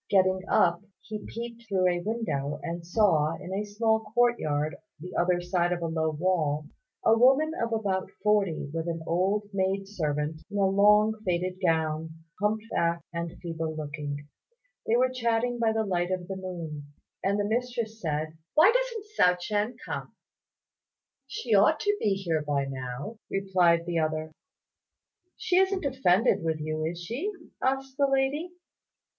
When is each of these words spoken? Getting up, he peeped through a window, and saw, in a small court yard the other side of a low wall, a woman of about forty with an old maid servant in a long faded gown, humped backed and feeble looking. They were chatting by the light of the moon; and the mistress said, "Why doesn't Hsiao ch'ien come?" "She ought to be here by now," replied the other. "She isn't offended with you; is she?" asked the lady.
Getting 0.09 0.41
up, 0.49 0.81
he 1.01 1.23
peeped 1.27 1.65
through 1.69 1.87
a 1.87 2.01
window, 2.01 2.59
and 2.63 2.83
saw, 2.83 3.35
in 3.35 3.53
a 3.53 3.63
small 3.63 3.99
court 3.99 4.39
yard 4.39 4.75
the 4.99 5.13
other 5.15 5.39
side 5.41 5.71
of 5.71 5.83
a 5.83 5.87
low 5.87 6.09
wall, 6.09 6.65
a 7.05 7.15
woman 7.15 7.51
of 7.61 7.71
about 7.71 8.09
forty 8.23 8.67
with 8.73 8.87
an 8.87 9.03
old 9.05 9.47
maid 9.53 9.87
servant 9.87 10.41
in 10.49 10.57
a 10.57 10.65
long 10.65 11.21
faded 11.23 11.61
gown, 11.63 12.15
humped 12.41 12.63
backed 12.71 13.03
and 13.13 13.37
feeble 13.43 13.75
looking. 13.75 14.27
They 14.87 14.95
were 14.95 15.11
chatting 15.13 15.59
by 15.59 15.71
the 15.71 15.83
light 15.85 16.09
of 16.09 16.27
the 16.27 16.35
moon; 16.35 16.87
and 17.23 17.39
the 17.39 17.45
mistress 17.45 18.01
said, 18.01 18.35
"Why 18.55 18.71
doesn't 18.71 19.05
Hsiao 19.13 19.37
ch'ien 19.39 19.75
come?" 19.85 20.15
"She 21.27 21.53
ought 21.53 21.79
to 21.79 21.95
be 21.99 22.15
here 22.15 22.41
by 22.41 22.65
now," 22.65 23.17
replied 23.29 23.85
the 23.85 23.99
other. 23.99 24.31
"She 25.37 25.57
isn't 25.57 25.85
offended 25.85 26.41
with 26.41 26.59
you; 26.59 26.85
is 26.85 27.03
she?" 27.03 27.31
asked 27.61 27.97
the 27.97 28.07
lady. 28.07 28.49